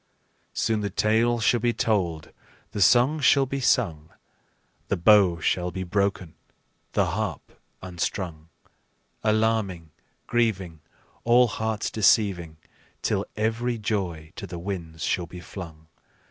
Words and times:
Soon 0.55 0.81
the 0.81 0.89
tale 0.89 1.39
shall 1.39 1.59
be 1.59 1.73
told, 1.73 2.31
the 2.71 2.81
song 2.81 3.19
shall 3.19 3.45
be 3.45 3.59
sung, 3.59 4.09
The 4.87 4.97
bow 4.97 5.39
shall 5.41 5.69
be 5.69 5.83
broken, 5.83 6.33
the 6.93 7.05
harp 7.11 7.59
unstrung, 7.83 8.49
Alarming, 9.23 9.91
grieving, 10.25 10.79
All 11.23 11.45
hearts 11.45 11.91
deceiving, 11.91 12.57
Till 13.03 13.27
every 13.37 13.77
joy 13.77 14.33
to 14.37 14.47
the 14.47 14.57
winds 14.57 15.03
shall 15.03 15.27
be 15.27 15.39
flung. 15.39 15.85